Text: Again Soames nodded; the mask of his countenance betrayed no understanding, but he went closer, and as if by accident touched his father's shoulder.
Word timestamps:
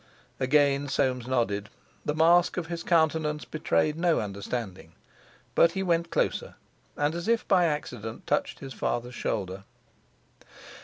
Again 0.39 0.87
Soames 0.87 1.27
nodded; 1.27 1.69
the 2.03 2.15
mask 2.15 2.57
of 2.57 2.65
his 2.65 2.81
countenance 2.81 3.45
betrayed 3.45 3.97
no 3.99 4.19
understanding, 4.19 4.93
but 5.53 5.73
he 5.73 5.83
went 5.83 6.09
closer, 6.09 6.55
and 6.97 7.13
as 7.13 7.27
if 7.27 7.47
by 7.47 7.65
accident 7.65 8.25
touched 8.25 8.57
his 8.61 8.73
father's 8.73 9.13
shoulder. 9.13 9.63